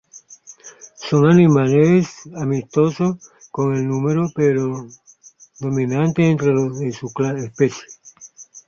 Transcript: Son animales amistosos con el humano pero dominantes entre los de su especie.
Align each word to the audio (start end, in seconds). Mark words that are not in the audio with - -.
Son 0.95 1.27
animales 1.29 2.21
amistosos 2.35 3.17
con 3.51 3.75
el 3.75 3.91
humano 3.91 4.31
pero 4.33 4.87
dominantes 5.59 6.25
entre 6.25 6.47
los 6.51 6.79
de 6.79 6.91
su 6.91 7.11
especie. 7.37 7.83